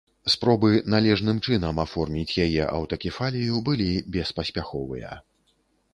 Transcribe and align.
Спробы 0.33 0.69
належным 0.93 1.41
чынам 1.49 1.81
аформіць 1.83 2.37
яе 2.47 2.63
аўтакефалію 2.79 3.61
былі 3.69 3.91
беспаспяховыя. 4.17 5.11